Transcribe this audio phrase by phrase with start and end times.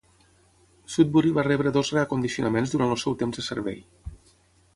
[0.93, 3.79] "Sudbury" va rebre dos reacondicionaments durant el seu temps de servei.